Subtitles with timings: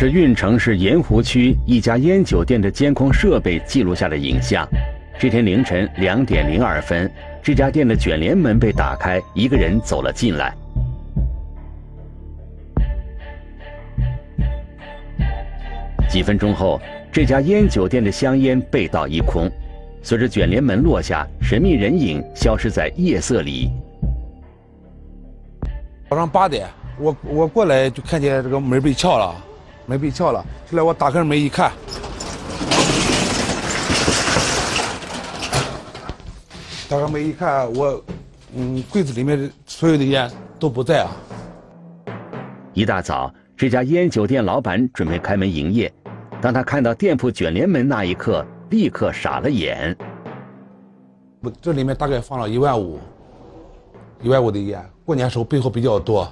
[0.00, 4.64] 是运城市盐湖区一家烟酒店的监控设备记录下的影像。
[5.18, 7.10] 这天凌晨两点零二分，
[7.42, 10.54] 这家店的卷帘门被打开，一个人走了进来。
[16.08, 19.50] 几分钟后，这家烟酒店的香烟被盗一空，
[20.00, 23.68] 随着卷帘门落下，神秘人影消失在夜色里。
[26.08, 26.68] 早上八点，
[27.00, 29.34] 我我过来就看见这个门被撬了，
[29.88, 30.44] 门被撬了。
[30.70, 31.72] 后来我打开门一看，
[36.90, 38.04] 打开门一看，我
[38.54, 41.10] 嗯柜子里面所有的烟都不在啊。
[42.74, 45.90] 一大早，这家烟酒店老板准备开门营业。
[46.40, 49.96] 当他看到店铺卷帘门那一刻，立刻傻了眼。
[51.40, 53.00] 我，这里面大概放了一万五，
[54.22, 54.84] 一万五的烟。
[55.04, 56.30] 过年时候备货比较多，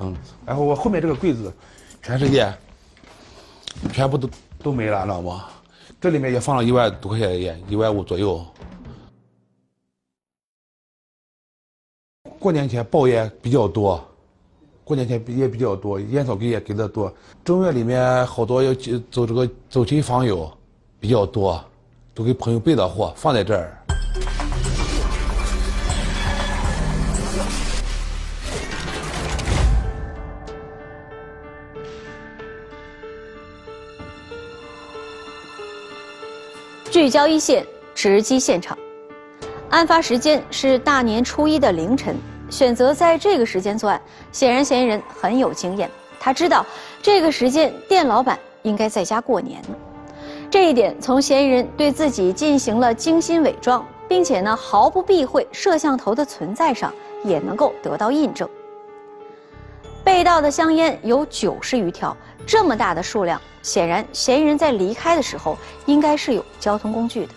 [0.00, 0.12] 嗯，
[0.44, 1.50] 然后我后面这个柜子
[2.02, 2.52] 全是烟，
[3.92, 4.28] 全部都
[4.62, 5.46] 都没了，知道吗？
[6.00, 8.44] 这里面也放了一万多块钱烟，一万五左右。
[12.38, 14.04] 过年前爆烟比较多。
[14.84, 17.12] 过年前也比较多，烟草给也给的多。
[17.44, 18.74] 正月里面好多要
[19.10, 20.52] 走这个走亲访友，
[20.98, 21.64] 比较多，
[22.12, 23.78] 都给朋友备的货放在这儿。
[37.02, 38.78] 聚焦一线，直击现场。
[39.70, 42.16] 案发时间是大年初一的凌晨。
[42.48, 45.90] 选择在这个时间作案，显然嫌疑人很有经验。
[46.20, 46.64] 他知道
[47.02, 49.60] 这个时间店老板应该在家过年。
[50.48, 58.48] 这一点从嫌疑人对自己进行了精心伪装，并且呢毫不避讳摄像头的存在上也能够得到印证。
[60.04, 67.32] 被盗的香烟有九十余条，这么大的数量，显然嫌疑人在离开的时候应该是有交通工具的。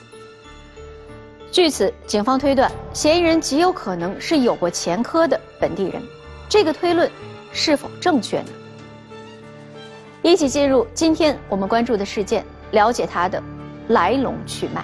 [1.52, 6.02] 据此，警方推断，嫌疑人极有可能是有过前科的本地人。
[6.50, 7.09] 这个推论
[7.53, 8.48] 是否正确呢？
[10.24, 13.42] 一起进入今天我们关注的事件，了解它的
[13.90, 14.84] 来龙去脉。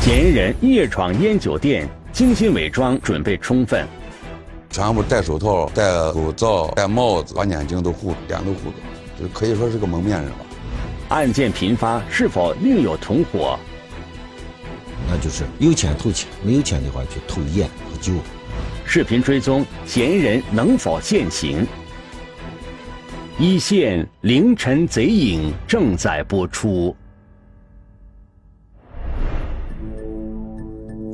[0.00, 3.86] 嫌疑人夜闯烟酒店，精心伪装，准备充分，
[4.70, 8.72] 全部戴手套、戴口罩、戴帽子，把眼睛都护，脸都护
[9.16, 10.38] 住，可以说是个蒙面人吧。
[11.10, 13.56] 案件频发，是否另有同伙？
[15.08, 18.12] 那就是有钱偷钱，没有钱的话就偷烟和酒。
[18.84, 21.64] 视频追踪嫌疑人能否现行？
[23.38, 26.96] 一线凌晨贼影正在播出。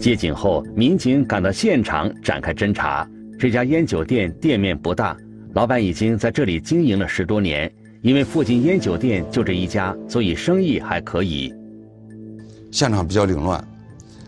[0.05, 3.09] 接警后，民警赶到现场展开侦查。
[3.39, 5.17] 这家烟酒店店面不大，
[5.55, 7.73] 老板已经在这里经营了十多年。
[8.03, 11.55] 因为附近烟酒店就这一家，所以生意还可以。
[12.71, 13.67] 现场比较凌乱，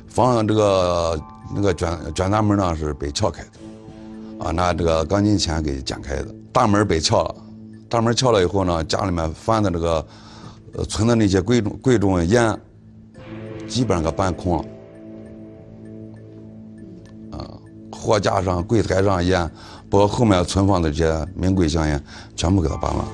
[0.06, 1.20] 房这个
[1.54, 6.34] 那个卷卷闸门呢是被撬开的，啊，拿这个钢筋钳给剪开的。
[6.54, 7.34] 大门被撬了，
[7.86, 10.06] 大门撬了以后呢，家里面放的这个
[10.72, 12.58] 呃存的那些贵重贵重烟，
[13.68, 14.64] 基本上给搬空了。
[17.96, 19.50] 货架上、柜台上烟，
[19.88, 22.00] 包括后面存放的这些名贵香烟，
[22.34, 23.04] 全部给他搬了。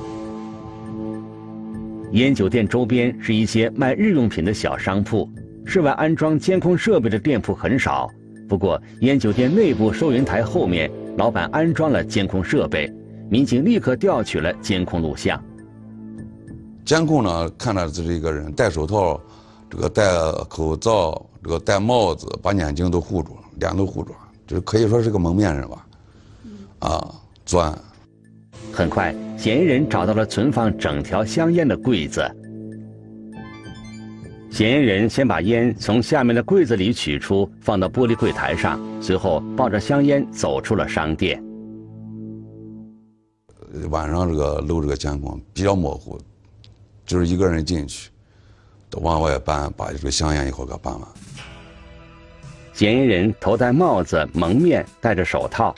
[2.13, 5.27] 烟酒店周边是一些卖日用品的小商铺，
[5.65, 8.11] 室外安装监控设备的店铺很少。
[8.49, 12.93] 不过，烟酒店内部收银台后面，老板安装了监控设备，
[13.31, 15.43] 民警立刻调取了监控录像。
[16.85, 19.19] 监控呢，看到这是一个人戴手套，
[19.71, 20.05] 这个戴
[20.51, 25.87] 口罩，这个戴帽子，把眼睛都护住了，脸都护住了，这可以说是个蒙面人吧？
[26.81, 27.79] 啊，作案。
[28.73, 32.23] 很快，嫌疑人找到了存放整条香烟的柜子。
[34.51, 41.43] 嫌疑人先把烟从下面的柜子里取出，放到玻璃柜台上，随后抱着香烟走出了商店。
[43.91, 46.19] 晚上这个录这个监控比较模糊，
[47.07, 48.11] 就是一个人进去，
[49.01, 51.09] 往外搬，把这个香烟一会儿给搬完。
[52.83, 55.73] 嫌疑人头戴帽子，蒙面，戴着手套。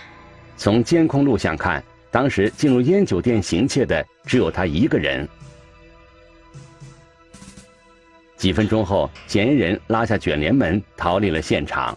[0.56, 1.84] 从监控录像看。
[2.10, 5.28] 当时进入烟酒店行窃的只有他一个人。
[8.38, 11.94] 几分钟后，嫌疑人拉下卷帘门逃离了现场。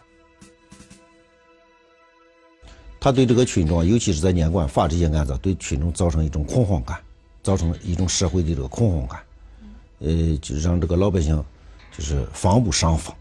[2.99, 6.99] 他对这个群众，尤其是在年关发这些案子，对群众造成一种恐慌感，
[7.41, 9.21] 造成一种社会的这个恐慌感，
[9.99, 11.41] 呃，就让这个老百姓
[11.97, 13.15] 就是防不胜防。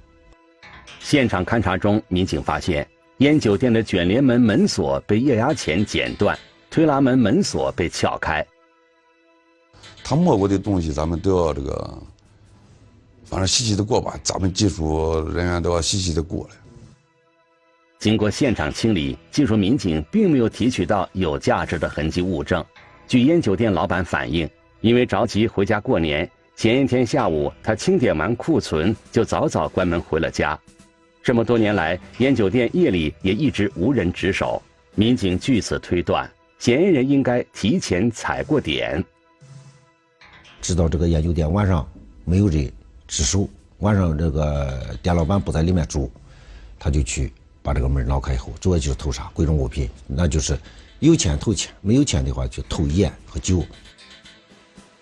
[1.01, 2.87] 现场勘查中，民警发现
[3.19, 6.39] 烟酒店的卷帘门门锁被液压钳剪断，
[6.71, 8.47] 推拉门门锁被撬开。
[10.05, 12.03] 他摸过的东西，咱们都要这个，
[13.25, 14.19] 反正细细的过吧。
[14.23, 16.57] 咱们技术人员都要细细的过来。
[17.99, 22.65] 经过现场清理，技术民警并没有提取到有价值的痕迹物证。
[23.09, 24.49] 据烟酒店老板反映，
[24.81, 30.59] 因为着急回家过年，前一天下午他清点完库存，就早早关门回了家。
[31.26, 34.62] 这么多年来，烟酒店夜里也一直无人值守。
[34.94, 39.05] 民警据此推断，嫌疑人应该提前踩过点。
[40.62, 41.84] 知道这个烟酒店晚上
[42.25, 42.73] 没有人
[43.08, 46.08] 值守，晚上这个店老板不在里面住，
[46.78, 50.56] 他就去把这个门挠开以后，主要就是偷啥贵重物品，那就是
[51.00, 53.64] 有钱偷钱，没有钱的话就偷烟和酒。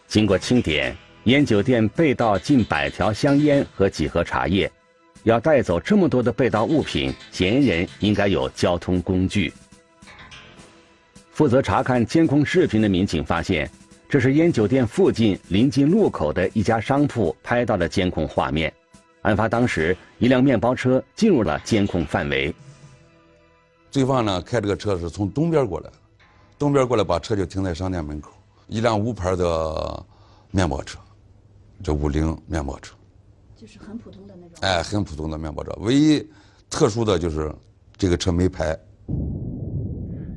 [0.09, 4.73] 经过清点，烟酒店被盗近百条香烟和几盒茶叶。
[5.25, 9.53] 要带走这么多的被盗物品，嫌疑人应该有交通工具。
[11.33, 13.69] 负责查看监控视频的民警发现，
[14.09, 18.73] 这是烟酒店附近临近路口的一家商铺拍到的监控画面。
[19.23, 22.55] 案发当时，一辆面包车进入了监控范围。
[23.91, 25.91] 罪犯呢，开这个车是从东边过来，
[26.59, 28.31] 东边过来把车就停在商店门口。
[28.69, 30.05] 一辆无牌的
[30.51, 30.99] 面包车，
[31.83, 32.95] 这五菱面包车。
[33.65, 36.23] 就是很普通的那种，哎，很普通的面包车，唯一
[36.69, 37.51] 特殊的就是
[37.97, 38.79] 这个车没牌。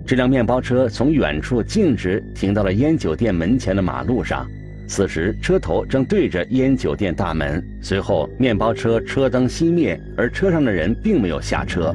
[0.06, 4.48] 这辆面包车从远处径直停到了烟酒店门前的马路上，
[4.88, 7.62] 此时车头正对着烟酒店大门。
[7.82, 11.94] 随后，面包车车灯熄灭，而车上的人并没有下车。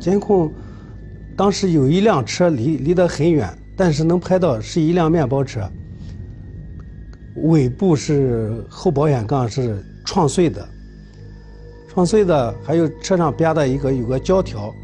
[0.00, 0.52] 监控
[1.36, 5.70] 当时有一辆车离离得很远，但是能拍到是一辆面包车，
[7.44, 9.80] 尾部是后保险杠是。
[10.04, 10.68] 撞碎的，
[11.92, 14.74] 撞碎的，还有车上边的一个有个胶条。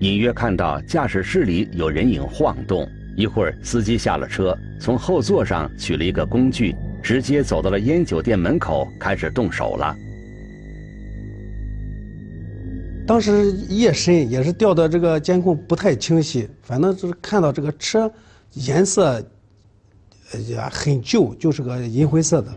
[0.00, 2.86] 隐约看到驾驶室里有人影晃动，
[3.16, 9.96] 一会儿司机下了车，从后座上取了一个工具，直接走到了烟酒店门口，开始动手了。
[13.06, 18.12] 当时夜深，也是调的这个监控不太清晰，反正就是看到这个车
[18.52, 19.24] 颜色
[20.46, 22.52] 也很旧，就是个银灰色的。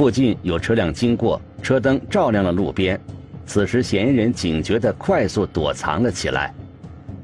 [0.00, 2.98] 附近有车辆经过，车灯照亮了路边。
[3.44, 6.54] 此时，嫌疑人警觉地快速躲藏了起来。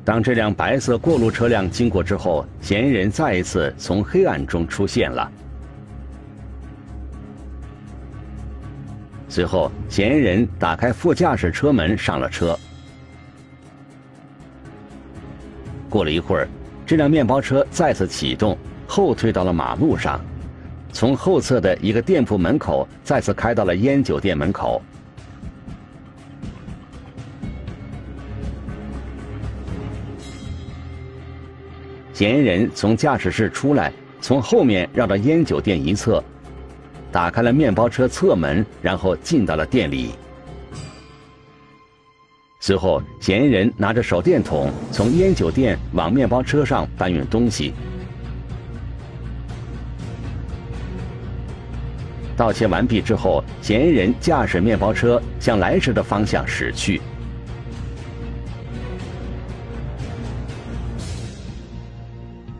[0.05, 5.33] 当这辆白色过路车辆经过之后，嫌疑人再一次从黑暗中出现了。
[9.27, 12.59] 随后，嫌疑人打开副驾驶车门上了车。
[15.89, 16.47] 过了一会儿，
[16.85, 18.55] 这辆面包车再次启动，
[18.87, 20.21] 后退到了马路上。
[20.97, 24.81] 从后侧的一个店铺门口再次开到了烟酒店门口。
[32.15, 36.25] 嫌疑人从驾驶室出来，从后面绕到烟酒店一侧，
[37.13, 40.13] 打开了面包车侧门，然后进到了店里。
[42.59, 47.75] 随后，嫌疑人拿着手电筒从烟酒店往面包车上搬运东西。
[52.37, 57.01] 盗窃完毕之后，嫌疑人驾驶面包车向来时的方向驶去。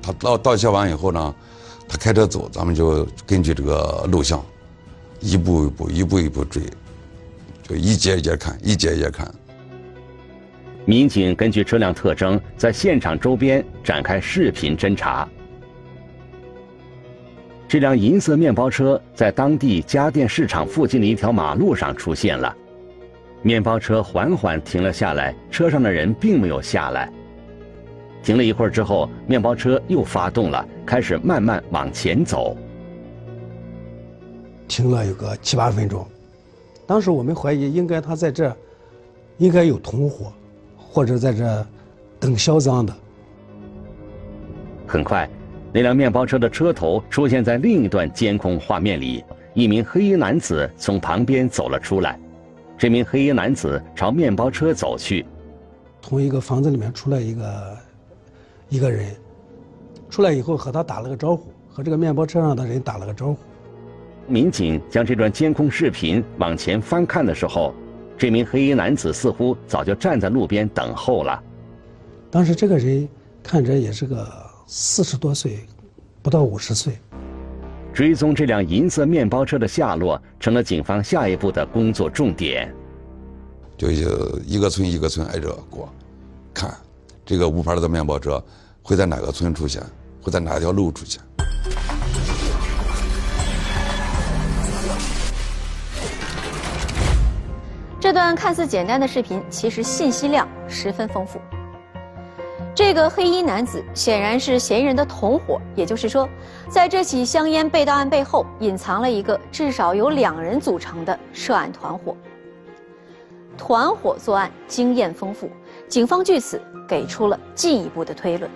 [0.01, 1.35] 他盗盗窃完以后呢，
[1.87, 4.43] 他开车走，咱们就根据这个录像，
[5.21, 6.63] 一步一步、一步一步追，
[7.63, 9.31] 就一节一节看，一节一节看。
[10.85, 15.29] 民警根据车辆特征，在现场周边展开视频侦查。
[17.69, 22.55] 这辆银色面包车在当地家电市场附近的一条马路上出现了，
[23.43, 27.13] 面包车缓缓停了下来，车上的人并没有下来。
[28.23, 32.57] 停了一会儿之后，面包车又发动了，开始慢慢往前走。
[34.69, 36.07] 停了有个七八分钟，
[36.87, 38.57] 当时我们怀疑应该他在这，
[39.39, 40.33] 应该有同伙，
[40.77, 41.67] 或者在这
[42.21, 42.95] 等销赃的。
[44.87, 45.29] 很快。
[45.73, 52.19] 那辆面包车的车头出现在另一段监控画面里，一名黑衣男子从旁边走了出来。
[52.79, 55.27] 这名黑衣男子朝面包车走去。
[56.01, 57.77] 从一个房子里面出来一个
[58.69, 59.15] 一个人，
[60.09, 63.39] 出来以后和他打了个招呼，和这个面包车上的人打了个招呼。
[64.27, 67.75] 民警将这段监控视频往前翻看的时候，
[68.17, 71.43] 这名黑衣男子似乎早就站在路边等候了。
[72.31, 73.07] 当时这个人
[73.43, 74.46] 看着也是个。
[74.69, 75.65] 四十多岁，
[76.23, 76.99] 不到五十岁。
[77.95, 82.75] 追踪这辆银色面包车的下落，成了警方下一步的工作重点。
[83.79, 85.89] 就一个村一个村挨着过，
[86.53, 86.77] 看
[87.25, 88.45] 这个无牌的面包车
[88.83, 89.81] 会在哪个村出现，
[90.21, 91.23] 会在哪条路出现。
[98.01, 101.41] 这段看似简单的视频，其实信息量十分丰富。
[102.77, 106.29] 这个黑衣男子显然是嫌疑人的同伙，也就是说，
[106.69, 112.15] 在这起香烟被盗案背后，隐藏了一个至少由两人组成的涉案团伙。
[113.57, 115.49] 团伙作案经验丰富，
[115.89, 118.51] 警方据此给出了进一步的推论。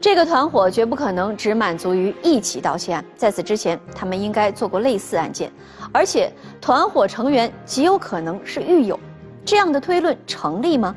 [0.00, 5.52] 这个团伙绝不可能只满足于一起盗窃案，在此之前，他们应该做过类似案件，
[5.92, 8.98] 而且团伙成员极有可能是狱友。
[9.44, 10.94] 这样的推论成立吗？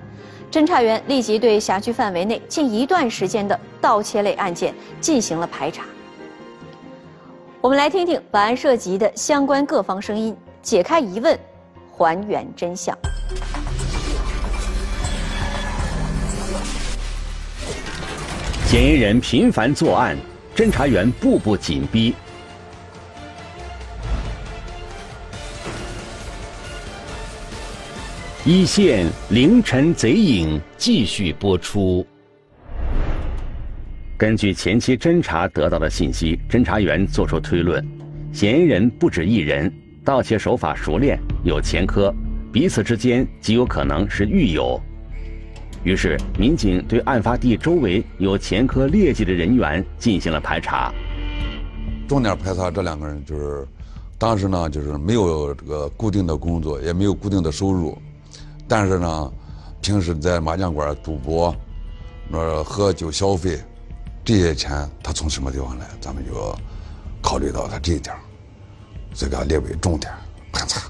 [0.51, 5.83] 侦查员立即对辖区范围内近一段时间的盗窃类案件进行了排查。
[7.61, 11.37] 我们来听听本案涉及的相关各方声音，解开疑问，
[11.91, 12.97] 还原真相。
[18.67, 20.17] 嫌疑人频繁作案，
[20.55, 22.13] 侦查员步步紧逼。
[28.47, 32.05] 一线凌晨贼影继续播出。
[34.15, 37.83] 根据前期侦查得到的信息，侦查员作出推论：
[38.31, 39.73] 嫌疑人不止一人，
[40.03, 42.13] 盗窃手法熟练，有前科，
[42.53, 44.79] 彼此之间极有可能是狱友。
[45.83, 50.93] 于是，民警对案发地周围有前科劣迹的人员进行了排查。
[52.07, 53.67] 重点排查这两个人，就是
[54.19, 57.97] 当时呢，就是没有这个固定的工作，也没有固定的收入，
[58.67, 59.34] 但是呢，
[59.81, 61.55] 平时在麻将馆赌博、
[62.29, 63.60] 那喝酒消费，
[64.24, 65.86] 这些钱他从什么地方来？
[66.00, 66.55] 咱们就
[67.22, 68.15] 考虑到他这一点，
[69.13, 70.12] 所以给他列为重点
[70.51, 70.81] 排查。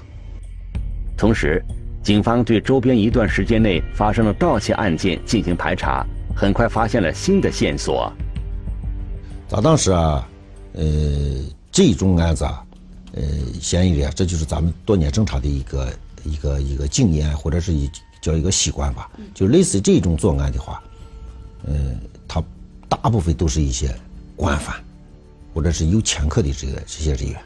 [1.16, 1.64] 同时。
[2.02, 6.06] 警方对周边一段时间内发生的盗窃案件进行排查，
[6.36, 8.12] 很快发现了新的线索。
[9.48, 10.28] 咱当时啊，
[10.74, 10.84] 呃，
[11.72, 12.64] 这种案子啊，
[13.14, 13.24] 呃，
[13.60, 15.92] 嫌疑人，这就是咱们多年侦查的一个
[16.26, 17.90] 一个一个经验，或者是一
[18.20, 19.10] 叫一个习惯吧。
[19.34, 20.82] 就类似这种作案的话，
[21.64, 22.42] 嗯，他
[22.88, 23.94] 大部分都是一些
[24.34, 24.76] 惯犯，
[25.54, 27.40] 或者是有前科的这个这些人员，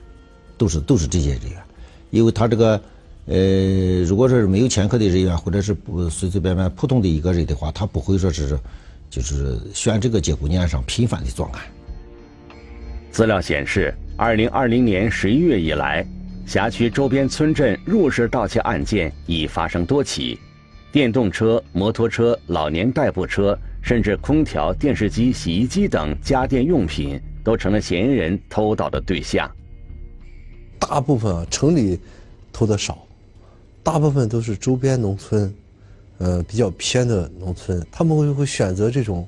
[0.58, 1.62] 都是都是这些人员，
[2.10, 2.80] 因为他这个。
[3.26, 8.58] 呃，如果说是没有前科的人员，或者是不随随便便普通的一个人的话，他不会说是，
[9.08, 11.62] 就是选这个节骨眼上频繁的作案。
[13.12, 16.04] 资料显示，二零二零年十一月以来，
[16.47, 20.38] 辖区周边村镇入室盗窃案件已发生多起，
[20.90, 29.49] 电动车、摩托车、老年代步车，甚至空调、电视机、洗衣机等家电用品，都成了嫌疑人偷盗的对象。
[30.78, 32.00] 大部分啊，城里
[32.52, 33.06] 偷的少。
[33.82, 35.54] 大部分都是周边农村，
[36.18, 39.26] 呃，比较偏的农村，他们会会选择这种，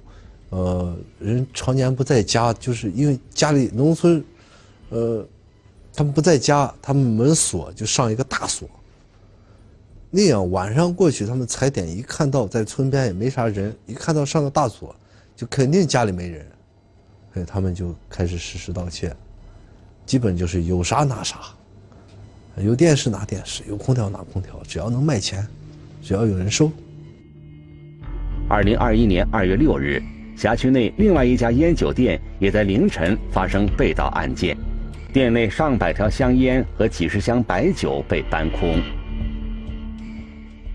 [0.50, 4.23] 呃，人常年不在家，就是因为家里农村，
[4.90, 5.26] 呃，
[5.94, 8.68] 他们不在家，他们门锁就上一个大锁，
[10.11, 14.94] 那样晚上过去，他们踩点一看到在村边也没啥人，一看到上个大锁，
[15.37, 16.46] 就肯定家里没人，
[17.34, 19.14] 所以他们就开始实施盗窃，
[20.06, 21.40] 基本就是有啥拿啥。
[22.56, 25.46] 有电视拿电视，有空调拿空调，只要能卖钱，
[26.02, 26.70] 只要有人收。
[28.49, 30.02] 二零二一年二月六日，
[30.37, 34.54] 辖区内另外一家烟酒店也在凌晨发生被盗案件，
[35.12, 38.81] 店内上百条香烟和几十箱白酒被搬空。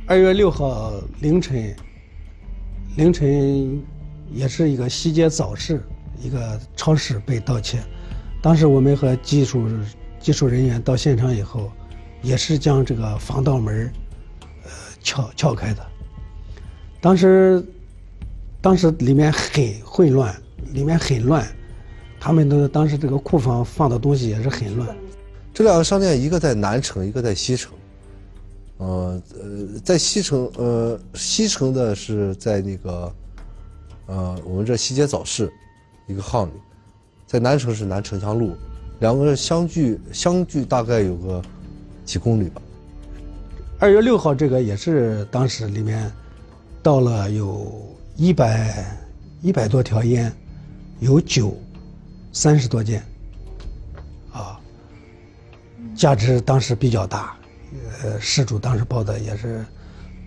[0.06, 1.76] 二月六号凌晨，
[2.96, 3.82] 凌晨
[4.32, 5.82] 也是一个西街早市，
[6.22, 7.80] 一个超市被盗窃，
[8.42, 9.68] 当时我们和技术。
[10.20, 11.72] 技术人员到现场以后，
[12.22, 13.90] 也是将这个防盗门
[14.64, 14.70] 呃，
[15.02, 15.88] 撬撬开的。
[17.00, 17.64] 当时，
[18.60, 20.36] 当时里面很混乱，
[20.74, 21.48] 里面很乱，
[22.20, 24.96] 他们的当时这个库房放的东西也是很乱。
[25.54, 27.74] 这两个商店，一个在南城，一个在西城。
[28.78, 33.14] 呃呃，在西城，呃，西城的是在那个，
[34.06, 35.52] 呃，我们这西街早市
[36.06, 36.52] 一个巷里，
[37.26, 38.56] 在南城是南城乡路。
[39.00, 41.42] 两个相距相距大概有个
[42.06, 42.62] 几公里吧。
[43.80, 46.12] 二月六号这个也是当时里面
[46.84, 48.86] 到了有一百
[49.42, 50.32] 一百多条烟，
[51.00, 51.56] 有酒
[52.38, 53.04] 三十多件，
[54.32, 54.60] 啊，
[55.96, 57.36] 价值当时比较大，
[58.04, 59.66] 呃，失主当时报的也是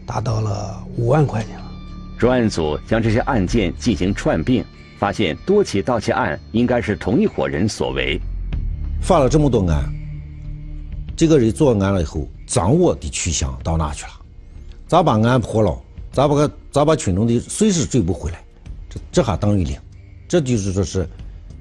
[0.04, 1.70] 达到了五万块钱了。
[2.18, 4.64] 专案组将这些案件进行串并，
[4.98, 8.20] 发现多起盗窃案应该是同一伙人所为。
[9.00, 9.88] 犯了这么多案，
[11.16, 14.12] 这个人作案了以后，掌握的去向到哪去了？
[14.88, 15.80] 咋把案破了？
[16.10, 18.44] 咋把个咋把群众的随时追捕回来？
[18.88, 19.78] 这这还等于零？
[20.28, 21.08] 这就是说是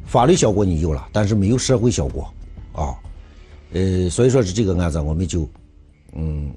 [0.09, 2.33] 法律效果你有了，但是没有社会效果
[2.73, 2.97] 啊。
[3.73, 5.47] 呃，所以说是这个案子我们就
[6.13, 6.51] 嗯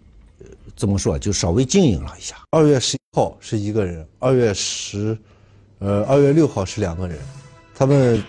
[0.75, 2.35] 怎么说就稍微经营了一下。
[2.51, 5.17] 二月十一号是一个人，二月十，
[5.81, 7.19] 呃，二月六号是两个人，
[7.75, 8.25] 他们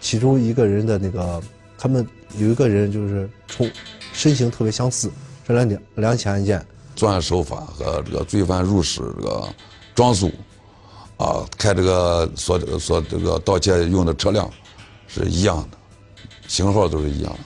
[0.00, 1.42] 其中一个人的那个，
[1.76, 2.06] 他们
[2.38, 3.68] 有一个人就是从
[4.12, 5.10] 身形特别相似，
[5.44, 6.64] 这两两两起案件。
[6.94, 9.48] 作案手法和这个罪犯入室这个
[9.96, 10.30] 装束，
[11.16, 14.48] 啊，开这个所所这个盗窃用的车辆
[15.24, 15.78] 是一样的，
[16.46, 17.40] 型号都是一样的。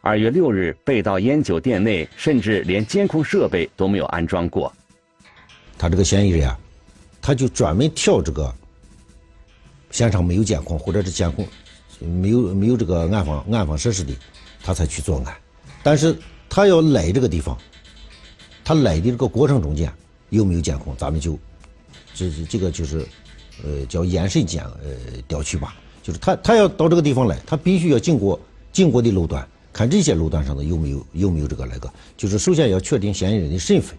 [0.00, 4.72] 二月六日被盗烟酒店内，甚至连监控设备都没有安装过。
[5.78, 6.58] 他这个嫌疑人啊，
[7.20, 8.54] 他就专门挑这个
[9.90, 11.46] 现场没有监控或者是监控
[11.98, 14.12] 没有没有这个安防安防设施的，
[14.62, 15.36] 他才去作案。
[15.82, 16.16] 但是
[16.48, 17.56] 他要来这个地方。
[18.62, 19.92] 他来的这个过程中间
[20.28, 20.94] 有没有监控？
[20.96, 21.36] 咱们就，
[22.14, 23.04] 这这个就是，
[23.64, 25.74] 呃，叫延审监呃调取吧。
[26.02, 28.38] 就是他他要到这个地方来，他必须要经过
[28.72, 31.92] 经过的路段，看这些路段上的有没有有没有这个那个。
[32.16, 33.96] 就是首先要确定嫌疑人的身份。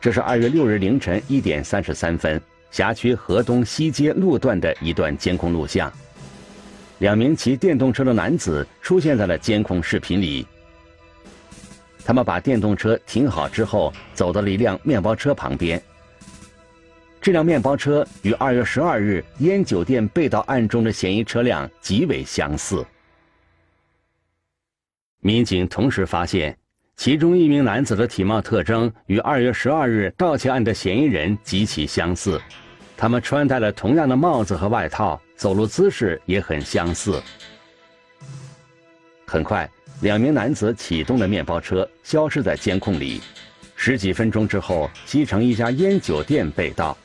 [0.00, 5.92] 这是二月六日凌晨一点三十三分，辖区河东西街路段的一段监控录像，
[6.98, 10.46] 两名骑电动车的男子出现在了监控视频里。
[12.04, 15.82] 他们把电动车停好之后，走到了一辆面包车旁边。
[17.20, 22.84] 这辆面包车与二月十二日烟酒店被盗案中的嫌疑车辆极为相似。
[25.20, 26.56] 民警同时发现，
[26.96, 32.40] 其中一名男子的体貌特征与二月十二日盗窃案的嫌疑人极其相似，
[32.96, 37.20] 他们穿戴了同样的帽子和外套，走路姿势也很相似。
[39.26, 39.68] 很快。
[40.00, 43.20] 两名男子启动了面包车，消失在监控里。
[43.74, 46.96] 十几分钟之后，西城一家烟酒店被盗。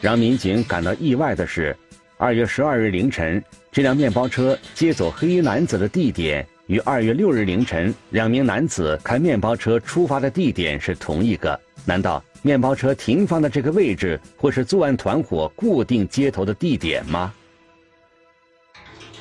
[0.00, 1.76] 让民警感到意外的是，
[2.16, 11.58] 二月十二日凌晨，这辆面包车接走黑衣男子的地点与二月六日凌晨两名男子开面包车出发的地点是同一个。
[11.84, 17.32] 难道面包车停放的这个位置会是作案团伙固定接头的地点吗？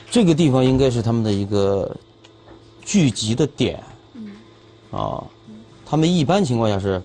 [0.10, 1.96] 这个地方应该是他们的一个
[2.84, 3.84] 聚集的点，
[4.92, 5.24] 啊，
[5.86, 7.02] 他们一般情况下是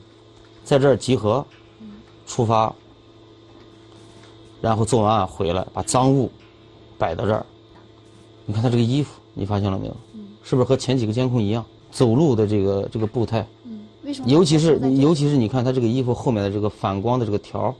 [0.64, 1.46] 在这儿集合，
[2.26, 2.74] 出发，
[4.64, 6.30] 然后做完案回来，把赃物
[6.96, 7.44] 摆到这儿。
[8.46, 9.96] 你看他这个衣服，你发现了没有？
[10.42, 11.62] 是不是和前几个监控一样？
[11.90, 13.46] 走路的这个这个步态，
[14.04, 17.74] 为什么尤其是尤其是你看他这个衣服后面的这个反光的这个条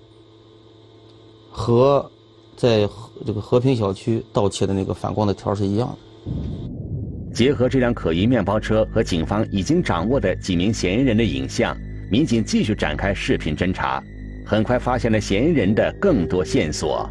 [1.51, 2.11] 和。
[2.57, 2.89] 在
[3.27, 7.33] 这个和平小区盗窃的那个反光的条是一样的。
[7.35, 11.77] 结合这辆可疑面包车和警方已经掌握的几名嫌疑人的影像，
[12.09, 14.01] 民警继续展开视频侦查，
[14.45, 17.11] 很快发现了嫌疑人的更多线索。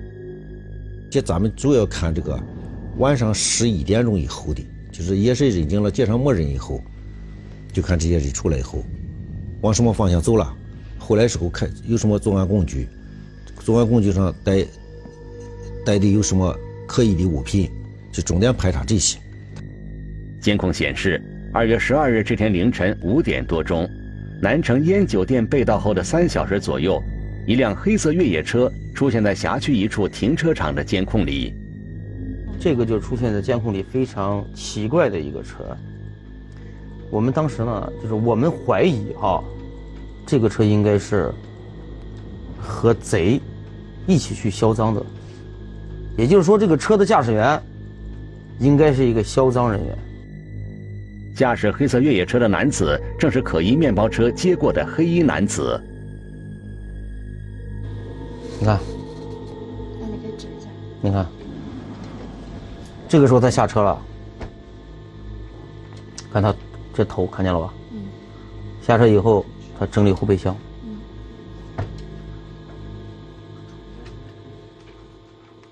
[1.09, 2.41] 这咱们主要看这个
[2.97, 6.81] 晚上十一点钟以后的，就是也是认定了，街上没人以后，
[7.71, 8.83] 就看这些人出来以后
[9.61, 10.55] 往什么方向走了，
[10.99, 12.87] 回来时候看有什么作案工具，
[13.59, 14.65] 作案工具上带。
[15.85, 17.69] 带的有什么可疑的物品？
[18.09, 19.19] 就重点排查这些。
[20.39, 23.85] 监控显示，二月十二日这天凌晨五点多钟，
[24.41, 27.03] 南城烟酒店被盗后的三小时左右，
[27.45, 31.53] 一辆黑色越野车出现在辖区一处停车场的监控里。
[32.59, 35.75] 这个就出现在监控里非常奇怪的一个车。
[37.11, 39.43] 我们当时呢，就是我们怀疑哈，
[40.25, 41.31] 这个车应该是
[42.57, 43.39] 和贼
[44.07, 45.05] 一起去销赃的。
[46.17, 47.61] 也就是说，这个车的驾驶员
[48.59, 49.97] 应该是一个销赃人员。
[51.35, 55.81] 驾驶黑色越野车的男子正是可疑面包车接过的黑衣男子。
[58.63, 58.79] 你看，
[61.01, 61.27] 你看，
[63.09, 64.01] 这个时候他下车了，
[66.31, 66.55] 看他
[66.93, 67.73] 这头看见了吧？
[68.81, 69.45] 下车以后，
[69.77, 70.55] 他整理后备箱。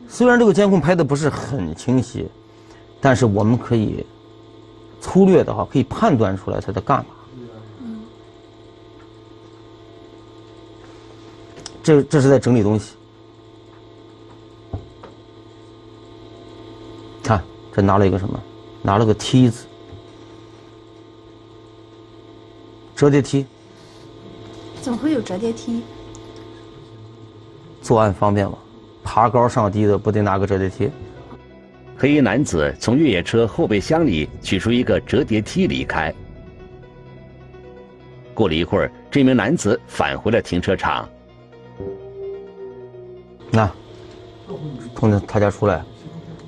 [0.09, 2.27] 虽然这个监控拍的不是很清晰，
[2.99, 4.05] 但是我们可以
[4.99, 7.05] 粗略的哈，可以判断出来他在干嘛。
[11.83, 12.93] 这这是在整理东西，
[17.23, 18.39] 看这拿了一个什么？
[18.83, 19.65] 拿了个梯子，
[22.95, 23.45] 折叠梯。
[24.81, 25.83] 怎么会有折叠梯？
[27.81, 28.57] 作案方便吗？
[29.03, 30.89] 爬高上低的不得拿个折叠梯？
[31.97, 36.13] 黑衣男子从越野车后备箱里取出一个折叠梯离开。
[38.33, 41.07] 过了一会儿，这名男子返回了停车场。
[43.51, 43.69] 那，
[44.95, 45.83] 从他家出来，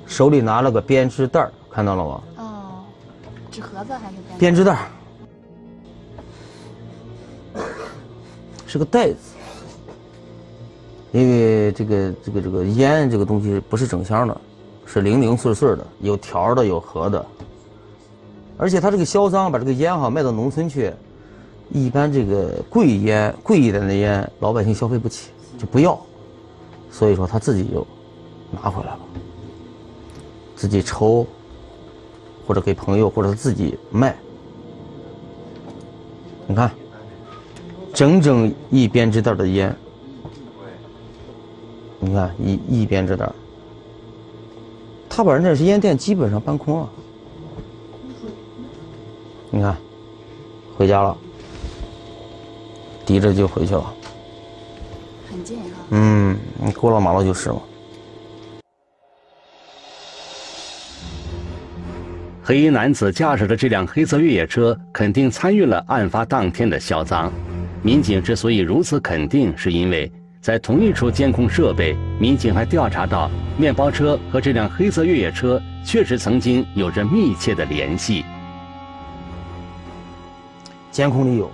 [0.06, 2.22] 手里拿了个编织袋看到了吗？
[2.38, 2.84] 哦，
[3.50, 4.88] 纸盒子还是编织袋
[8.66, 9.16] 是个袋子。
[11.12, 14.40] 因为这个这个这个烟这个东西不是整箱的。
[14.86, 17.24] 是零零碎碎的，有条的，有盒的。
[18.58, 20.92] 而且他这个销赃把这个烟哈卖到农村去，
[21.70, 25.98] 一般这个贵烟贵一点的烟，老百姓消费不起，就不要。
[26.96, 27.84] 所以说他自己就
[28.52, 29.00] 拿回来了，
[30.54, 31.26] 自己抽，
[32.46, 34.16] 或者给朋友，或者自己卖。
[36.46, 36.70] 你看，
[37.92, 39.74] 整整一编织袋的烟，
[41.98, 43.28] 你看一一编织袋。
[45.08, 46.88] 他把人那烟店基本上搬空了，
[49.50, 49.76] 你看，
[50.78, 51.16] 回家了，
[53.04, 53.92] 提着就回去了。
[55.34, 55.64] 很近啊。
[55.90, 57.60] 嗯，你过了马路就是了。
[62.40, 67.32] 黑衣男子驾驶的这辆黑色越野车，肯定参与了案发当天的销赃。
[67.82, 70.10] 民警之所以如此肯定，是因为。
[70.40, 78.22] 在同一处监控设备，民警还调查到，面包车和这辆黑色越野车确实曾经有着密切的联系。
[80.90, 81.50] 监控里有，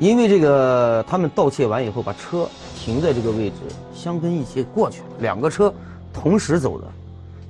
[0.00, 3.56] 因为这个他们盗窃完以后，把车停在这个位置，
[3.94, 5.72] 相跟一起过去了，两个车
[6.10, 6.86] 同时走的，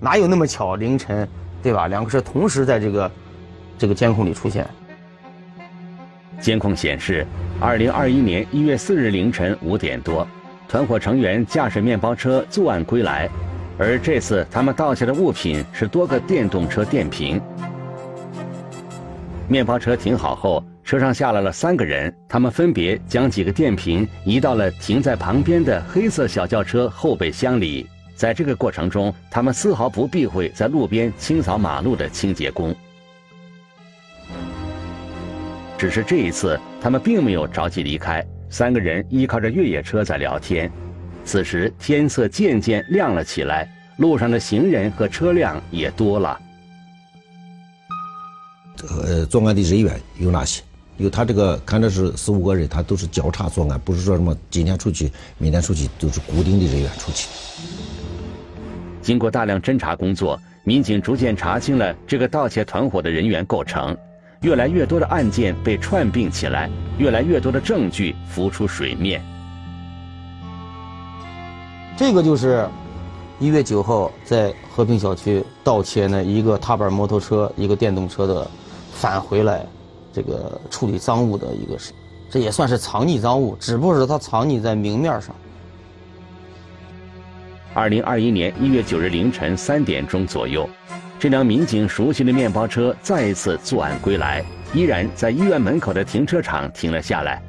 [0.00, 0.74] 哪有那么巧？
[0.74, 1.26] 凌晨，
[1.62, 1.86] 对吧？
[1.86, 3.10] 两个车同时在这个
[3.78, 4.66] 这个监控里出现。
[6.40, 7.24] 监控显示，
[7.60, 10.26] 二零二一年一月四日凌晨五点多。
[10.68, 13.30] 团伙成员驾驶面包车作案归来，
[13.78, 17.40] 而这次他们盗窃的物品是多个电动车电瓶。
[19.46, 27.87] 面包车停好后，车上下来了三个人，他们分别将几个电瓶移到了停在旁边的黑色小轿车后备箱里。
[28.16, 32.74] 在这个过程中，他们丝毫不避讳在路边清扫马路的清洁工。
[35.79, 38.26] 只是这一次，他们并没有着急离开。
[38.48, 40.68] 三个人依靠着越野车在聊天，
[41.24, 46.40] 此时天色渐渐亮了起来，路上的行人和车辆也多了。
[48.88, 50.61] 呃，作案的人员有哪些？
[51.00, 57.26] 有他这个看着是四五个人，他都是交叉作案，不是说什么今天出去，明天出去，都是固定的人员出去。
[59.00, 63.96] 经过大量侦查工作，民警逐渐查清了这个盗窃团伙的人员构成。
[64.42, 69.22] 越来越多的案件被串并起来，越来越多的证据浮出水面。
[71.96, 72.68] 这个就是
[73.38, 78.50] 一月九号在和平小区盗窃那一个踏板摩托车、一个电动车的
[78.92, 79.64] 返回来，
[80.12, 81.92] 这个处理赃物的一个是，
[82.31, 85.35] 这也算是藏匿赃物，只不过是他藏匿在明面上。
[87.73, 90.68] 二零二一年一月九日凌晨三点钟左右。
[91.20, 94.42] 这辆民警熟悉的面包车再一次作案归来，
[94.73, 97.42] 依然在医院门口的停车场停了下来。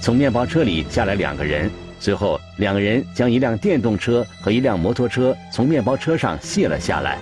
[0.00, 7.18] 从面包车里下来两个人，随后两个人将一辆电动车和一辆摩托车从面包车上卸了下来，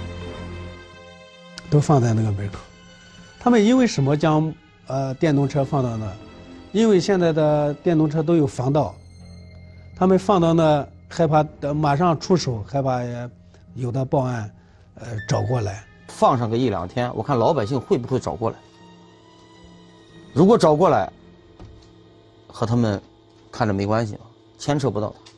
[1.68, 2.58] 都放在那个门口。
[3.44, 4.50] 他们因为什么将
[4.86, 6.10] 呃电动车放到那？
[6.72, 8.94] 因为现在的电动车都有防盗，
[9.94, 13.00] 他们放到那害怕马上出手，害怕
[13.74, 14.50] 有的报案。
[14.94, 18.56] 呃，找过来，放上个一两天，我看老百姓会不会找过来？
[20.32, 21.12] 如果找过来，
[22.48, 22.98] 和他们
[23.52, 24.16] 看着没关系
[24.56, 25.32] 牵扯不到他；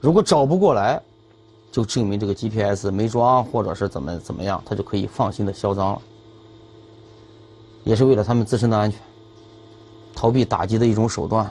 [0.00, 0.98] 如果找不过来，
[1.70, 6.02] 就证明这个 GPS 没装，或者是怎么怎么样，他就可以放心的销赃了。
[7.84, 9.00] 也是为了他们自身的安全，
[10.14, 11.50] 逃避打击的一种手段。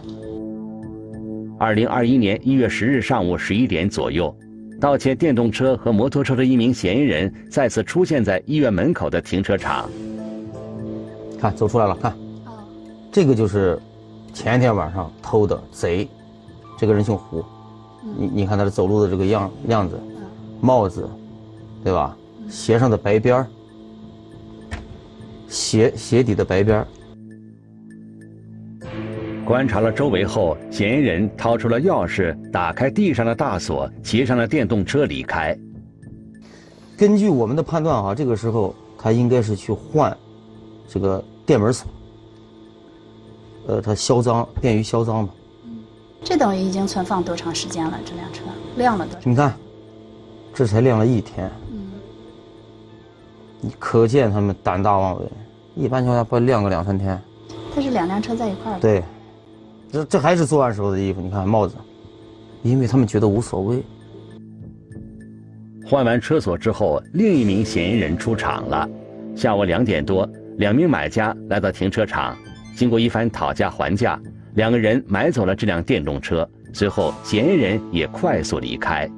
[1.59, 4.35] 二零二一年一月十日上午十一点左右。
[4.79, 9.89] 盗窃电动车和摩托车的一名嫌疑人再次出现在医院门口的停车场。
[11.39, 12.15] 看，走出来了，看，
[13.11, 13.79] 这个就是
[14.33, 16.07] 前天晚上偷的贼，
[16.77, 17.43] 这个人姓胡，
[18.19, 19.99] 你你看他的走路的这个样样子，
[20.61, 21.09] 帽子，
[21.83, 22.15] 对吧？
[22.47, 23.47] 鞋上的白边儿，
[25.47, 26.85] 鞋鞋底的白边。
[29.45, 35.57] 观察了周围后，嫌疑人掏出了钥匙，打开地上的大锁，骑上了电动车离开。
[36.97, 40.15] 根据我们的判断啊，这个时候他应该是去换
[40.87, 41.87] 这个电门锁，
[43.67, 45.29] 呃，他销赃，便于销赃嘛。
[46.23, 47.97] 这等于已经存放多长时间了？
[48.03, 48.41] 这辆车
[48.75, 49.17] 亮了多？
[49.23, 49.53] 你看，
[50.53, 51.49] 这才亮了一天。
[53.59, 55.25] 你可见他们胆大妄为，
[55.75, 57.19] 一般情况下不会晾个两三天。
[57.73, 58.79] 它是两辆车在一块儿的。
[58.81, 59.03] 对，
[59.91, 61.75] 这这还是作案时候的衣服，你看帽子，
[62.63, 63.83] 因为他们觉得无所谓。
[65.85, 68.89] 换完车锁之后，另一名嫌疑人出场了。
[69.35, 72.37] 下午两点多，两名买家来到停车场，
[72.75, 74.19] 经过一番讨价还价，
[74.55, 76.47] 两个人买走了这辆电动车。
[76.73, 79.09] 随后，嫌疑人也快速离开。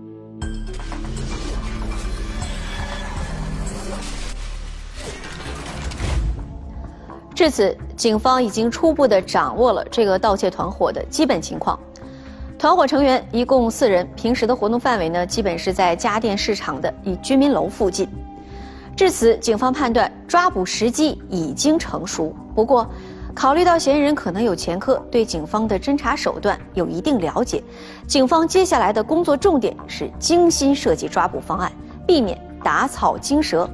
[7.40, 11.80] 至此，警方已经初步的掌握了这个盗窃团伙的基本情况。
[12.58, 18.10] 团伙成员一共四人，平时的活动范围呢，基本是在家电市场的一居民楼附近。
[18.94, 22.36] 至此，警方判断抓捕时机已经成熟。
[22.54, 22.86] 不过，
[23.34, 27.64] 考虑到嫌疑人可能有前科，对警方的侦查手段有一定了解，
[28.06, 31.72] 警方接下来的工作重点是精心设计抓捕方案，
[32.06, 33.66] 避免打草惊蛇，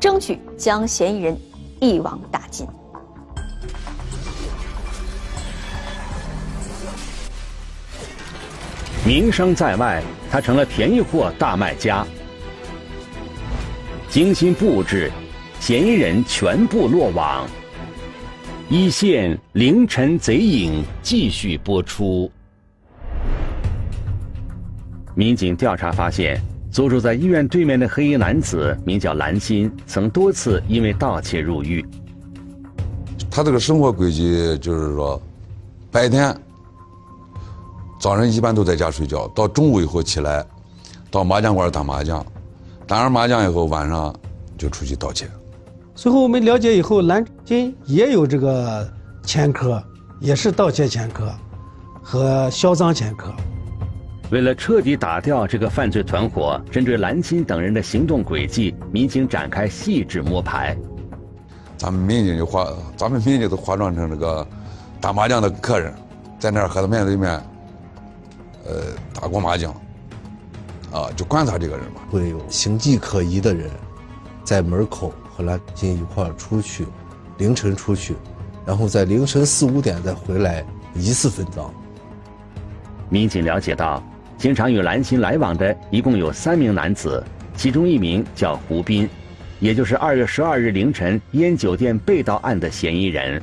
[0.00, 1.36] 争取将嫌疑人
[1.78, 2.66] 一网打尽。
[9.06, 12.06] 名声在外，他成了便宜货大卖家。
[14.08, 15.12] 精心布置，
[15.60, 17.46] 嫌疑人全部落网。
[18.70, 22.32] 一线凌晨贼影继续播出。
[25.14, 26.40] 民警调查发现，
[26.70, 31.84] 租住在医院对面的黑衣男子名叫蓝鑫，曾多次因为盗窃入狱。
[33.30, 35.20] 他这个生活轨迹就是说，
[35.90, 36.34] 白天。
[38.04, 40.44] 早晨一般都在家睡觉，到中午以后起来，
[41.10, 42.22] 到麻将馆打麻将，
[42.86, 44.14] 打完麻将以后晚上
[44.58, 45.26] 就出去盗窃。
[45.94, 48.86] 随后我们了解以后，蓝金也有这个
[49.22, 49.82] 前科，
[50.20, 51.32] 也是盗窃前科
[52.02, 53.32] 和销赃前科。
[54.28, 60.76] 为了彻底打掉这个犯罪团伙，针对蓝金等人的行动轨迹，民警展开细致摸排。
[61.78, 64.46] 咱们民警就化，咱们民警都化妆成这个
[65.00, 65.90] 打麻将的客人，
[66.38, 67.42] 在那儿和他面对面。
[68.66, 69.72] 呃，打过麻将，
[70.90, 72.00] 啊，就观察这个人嘛。
[72.10, 73.70] 会有形迹可疑的人，
[74.42, 76.86] 在门口和蓝金一块儿出去，
[77.38, 78.14] 凌晨出去，
[78.64, 81.72] 然后在凌晨四五点再回来，疑似分赃。
[83.10, 84.02] 民警了解到，
[84.38, 87.22] 经常与蓝琴来往的一共有三名男子，
[87.54, 89.08] 其中一名叫胡斌，
[89.60, 93.42] 也就是二月十二日凌晨烟酒店被盗案的嫌疑人。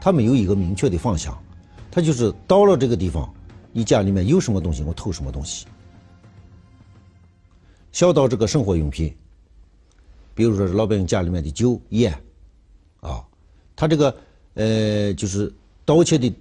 [0.00, 1.36] 他没有一个明确的方向，
[1.90, 3.28] 他就是到了这个地方。
[3.76, 5.66] 你家里面有什么东西，我偷什么东西。
[7.92, 9.14] 小到这个生活用品，
[10.34, 12.10] 比如说老百姓家里面的酒烟，
[13.00, 13.22] 啊，
[13.76, 14.16] 他这个
[14.54, 15.52] 呃，就是
[15.84, 16.34] 盗窃的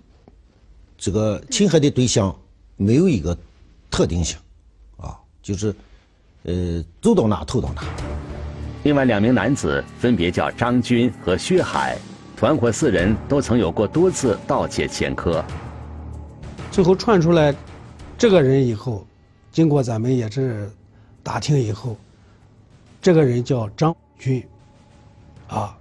[0.98, 2.34] 这个侵害的对象
[2.78, 3.38] 没有一个
[3.92, 4.38] 特定性，
[4.96, 5.76] 啊，就是
[6.44, 7.84] 呃，走到哪偷到哪。
[8.86, 11.98] 另外两名男子分别叫张军和薛海，
[12.38, 15.44] 团伙四人都曾有过多次盗窃前科。
[16.76, 17.56] 最后串出来，
[18.18, 19.08] 这个人以后，
[19.50, 20.70] 经过咱们也是
[21.24, 21.96] 打听以后，
[23.02, 24.46] 这个人叫张军，
[25.48, 25.74] 啊，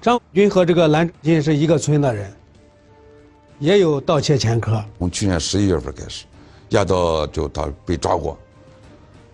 [0.00, 2.28] 张军和这个蓝军是一个村的人，
[3.60, 4.84] 也有盗窃前科。
[4.98, 6.24] 从去年十一月份开始，
[6.68, 8.36] 一到就他被抓过，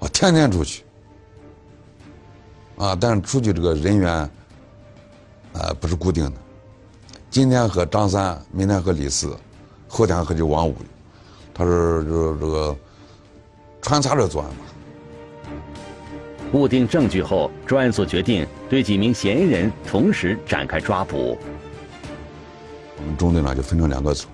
[0.00, 0.84] 啊，天天出去，
[2.76, 4.12] 啊，但是出去这个人员，
[5.54, 6.32] 啊，不是固定的，
[7.30, 9.34] 今天和张三，明天和李四。
[9.88, 10.76] 后天他就王五，
[11.52, 12.76] 他是就是这个
[13.82, 14.56] 穿插着作案嘛。
[16.52, 21.36] 固定证据后，专案组决定对几名嫌疑人同时展开抓捕。
[22.96, 24.28] 我们中队呢就分成两个组，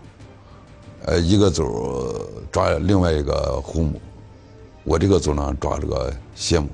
[1.06, 2.14] 呃，一个组
[2.52, 4.00] 抓另外一个胡某，
[4.84, 6.68] 我这个组呢抓这个谢某。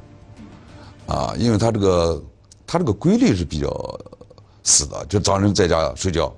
[1.06, 2.22] 啊，因为他这个
[2.66, 3.98] 他这个规律是比较
[4.62, 6.32] 死的，就早晨在家睡觉。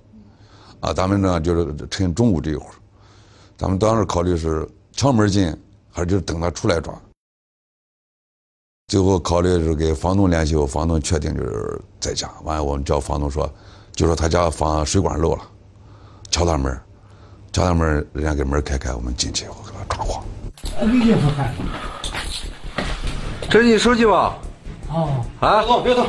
[0.83, 2.75] 啊，咱们呢就是趁中午这一会儿，
[3.57, 5.57] 咱们当时考虑是敲门进，
[5.93, 6.93] 还是就等他出来抓。
[8.89, 12.29] 最后考虑是给房东联系后，房东确定就是在家。
[12.43, 13.49] 完了，我们叫房东说，
[13.93, 15.43] 就说他家房水管漏了，
[16.33, 16.77] 敲他门，
[17.53, 20.21] 敲他门，人家给门开开，我们进去以后给他抓获。
[23.49, 24.37] 这是你手机吧？
[24.91, 25.25] 哦。
[25.39, 25.63] 啊。
[25.63, 26.07] 别动，别动。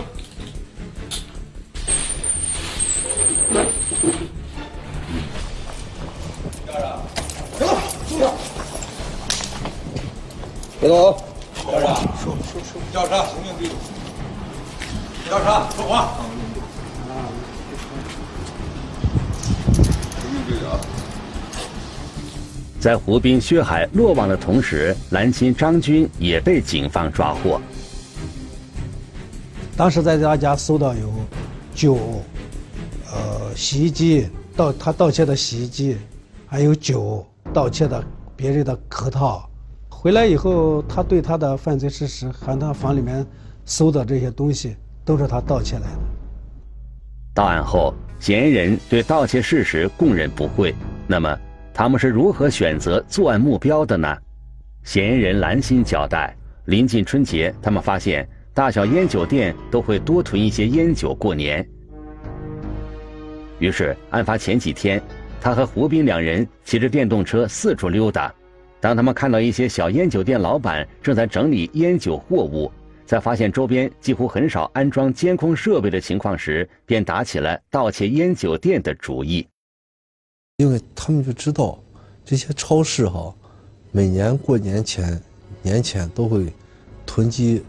[10.84, 11.18] 别动！
[11.64, 13.70] 调查，说说说，调查，行命队
[15.24, 16.12] 调查，说话。
[22.82, 27.62] 在胡斌、薛海落网的同时，蓝心、张军也被警方抓获。
[29.78, 31.14] 当时在他家搜到有
[31.74, 31.98] 酒、
[33.10, 35.98] 呃洗衣机盗他盗窃的洗衣机，
[36.46, 38.04] 还有酒盗窃的
[38.36, 39.50] 别人的壳套。
[40.04, 43.26] 回来以后，他对他的犯罪事实和他房里面
[43.64, 46.00] 搜的这些东西，都是他盗窃来的。
[47.34, 50.76] 到案后，嫌疑人对盗窃事实供认不讳。
[51.08, 51.40] 那么，
[51.74, 54.14] 他们是如何选择作案目标的呢？
[54.84, 56.36] 嫌疑人兰心交代，
[56.66, 61.66] 临近春节，他们发现大小烟酒店都会多囤一些烟酒过年。
[63.58, 65.02] 于是，案发前几天，
[65.40, 68.30] 他和胡斌两人骑着电动车四处溜达。
[68.84, 72.70] 当他们看到一些小烟酒店老板正在整理烟酒货物，
[73.06, 79.48] 在发现周边几乎很少安装监控设备的情况时，便打起了盗窃烟酒店的主意。
[80.58, 81.82] 因为他们就知道，
[82.26, 83.34] 这些超市哈，
[83.94, 85.18] 每年过年前、
[85.62, 86.52] 年前都会
[87.06, 87.64] 囤积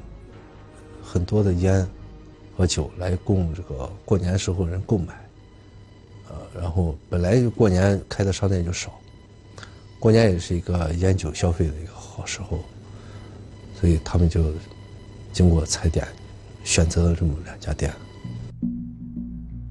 [1.00, 1.86] 很多的烟
[2.56, 5.14] 和酒来供这个过年时候人购买。
[6.28, 8.98] 呃，然后本来就过年开的商店就少。
[10.04, 12.62] 过年也是一个烟酒消费的一个好时候，
[13.74, 14.52] 所以他们就
[15.32, 16.06] 经过踩点，
[16.62, 17.90] 选择了这么两家店。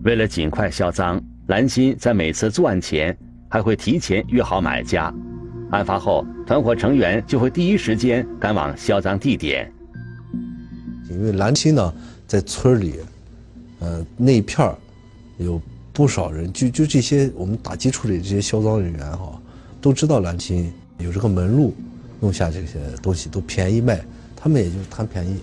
[0.04, 3.16] 为了尽快销赃，兰心在每次作案前
[3.48, 5.14] 还会提前约好买家。
[5.70, 9.72] 案发后，团伙成员就会第一时间赶往销赃地点。
[11.12, 11.94] 因为兰心呢，
[12.26, 12.96] 在村里，
[13.82, 14.76] 呃，那一片儿
[15.38, 15.62] 有
[15.94, 19.40] 不少人，就就这些我们打基础的这些销赃人员哈。
[19.84, 21.74] 都知道蓝青有这个门路，
[22.22, 24.02] 弄下这些东西都便宜卖，
[24.34, 25.42] 他们也就贪便宜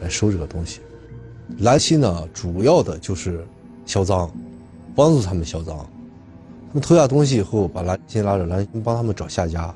[0.00, 0.78] 来收这个东西。
[1.58, 3.44] 蓝青呢，主要的就是
[3.84, 4.30] 销赃，
[4.94, 5.76] 帮助他们销赃。
[5.76, 9.74] 他们偷下东西以后，把蓝青拉着，蓝青帮他们找下家，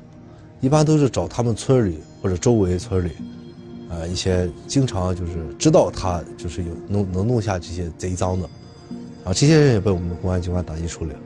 [0.61, 3.11] 一般都是找他们村里或者周围村里，
[3.89, 8.49] 啊，一些经常就是知道他就是有能能弄下这些贼赃的，
[9.25, 11.19] 啊，这些人也被我们公安机关打击处理了。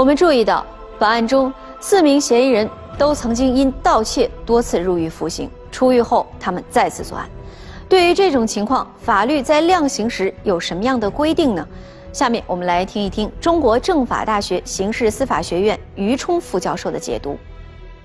[0.00, 0.64] 我们注意到，
[0.98, 2.66] 本案中四名嫌疑人
[2.98, 7.28] 都曾经因盗窃多次入狱服刑，出狱后他们再次作案。
[7.86, 11.68] 对于这种情况，法律在量刑时有什么样的规定呢？
[12.14, 17.36] 下面我们来听一听中国政法大学刑事司法学院于冲副教授的解读。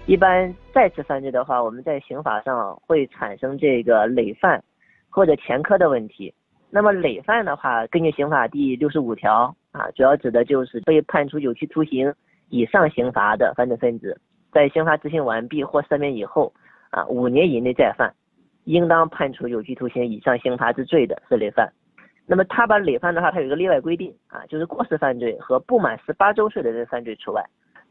[0.06, 4.62] 一般再次犯罪的话，我们在刑法上会产生这个累犯
[5.10, 6.34] 或者前科的问题。
[6.70, 9.56] 那么累犯的话，根据刑法第六十五条。
[9.76, 12.14] 啊，主要指的就是被判处有期徒刑
[12.48, 14.18] 以上刑罚的犯罪分子，
[14.54, 16.54] 在刑罚执行完毕或赦免以后，
[16.92, 18.14] 啊，五年以内再犯，
[18.64, 21.70] 应当判处有期徒刑以上刑罚之罪的是累犯。
[22.26, 27.44] 那么他把累犯的话，他有一个例外规定啊，就是过失犯罪和不满十八周岁的人犯罪除外。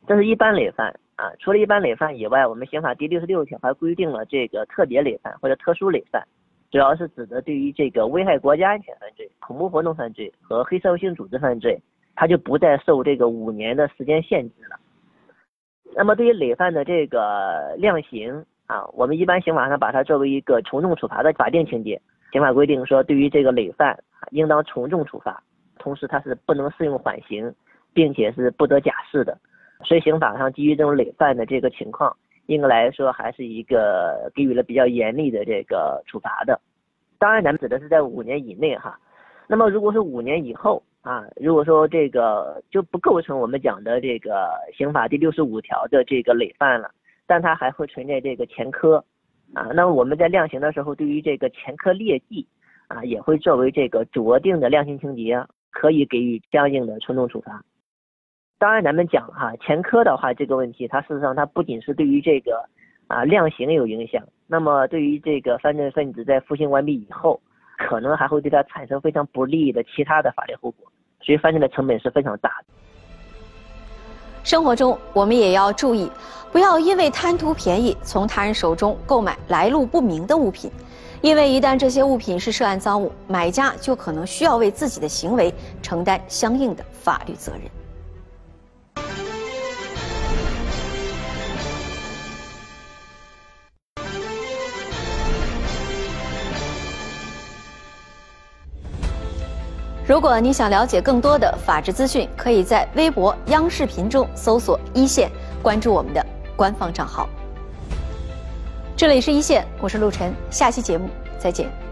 [0.07, 6.27] 这是一般累犯啊，除了一般累犯以外，我们刑法第六十六条还规定了这个特别累犯或者特殊累犯。
[6.75, 11.81] 主要是指的对于这个危害国家安全犯罪、恐怖活动犯罪和黑社会性组织犯罪，
[12.17, 14.77] 它就不再受这个五年的时间限制了。
[15.95, 22.03] 那么对于累犯的这个量刑啊，我们一般刑法上把它作为一个从重处罚的法定情节。
[22.33, 23.97] 刑法规定说，对于这个累犯，
[24.33, 25.41] 应当从重处罚，
[25.79, 27.55] 同时它是不能适用缓刑，
[27.93, 29.39] 并且是不得假释的。
[29.85, 32.17] 所以刑法上基于这种累犯的这个情况。
[32.47, 36.61] 应该来说还是一个给予了比较严厉的这个处罚的，
[37.19, 38.99] 当然咱们指的是在五年以内哈。
[39.47, 46.91] 那么如果是五年以后啊，如果说这个就不构成我们讲的这个刑法第六十五条的这个累犯了，
[47.27, 49.05] 但它还会存在这个前科
[49.53, 52.47] 啊，那么我们在量刑的时候，对于这个前科劣迹
[52.89, 57.63] 啊，也会作为这个酌定的量刑情节，可以给予相应的从重处罚。
[58.59, 62.65] 当然，咱们讲哈前科的话，这个问题它事实上它不仅是对于这个
[63.09, 67.41] 啊量刑有影响，那么对于这个犯罪分子在服刑完毕以后，
[67.77, 70.91] 可能还会对他产生非常不利的其他的法律后果，
[71.21, 72.67] 所以犯罪的成本是非常大的。
[74.45, 76.11] 生活中我们也要注意，
[76.53, 80.71] 不要因为贪图便宜从他人手中购买来路不明的物品，
[81.21, 85.53] 因为一旦这些物品是涉案赃物，买家就可能需要为自己的行为
[85.83, 87.63] 承担相应的法律责任。
[100.07, 105.31] 如果你想了解更多的法治资讯，可以在微博、央视频中搜索“一线”，
[105.63, 106.25] 关注我们的
[106.55, 107.27] 官方账号。
[108.95, 111.84] 这里是一线，我是陆晨，下期节目再见。